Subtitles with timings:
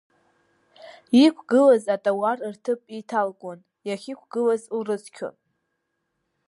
[1.23, 5.35] Иқәгылаз атауар рҭыԥ еиҭалкуан, иахьықәгылаз лрыцқьон.